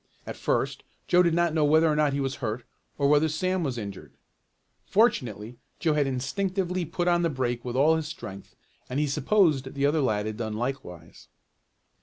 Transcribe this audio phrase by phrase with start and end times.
[0.25, 2.63] At first Joe did not know whether or not he was hurt,
[2.97, 4.13] or whether Sam was injured.
[4.83, 8.55] Fortunately Joe had instinctively put on the brake with all his strength,
[8.89, 11.27] and he supposed the other lad had done likewise.